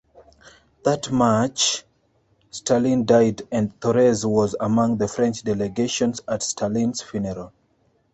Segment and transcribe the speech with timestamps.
[0.83, 1.83] That March,
[2.49, 7.53] Stalin died and Thorez was among the French delegation at Stalin's funeral.